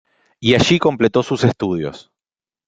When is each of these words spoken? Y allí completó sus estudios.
Y 0.39 0.55
allí 0.55 0.79
completó 0.79 1.21
sus 1.21 1.43
estudios. 1.43 2.11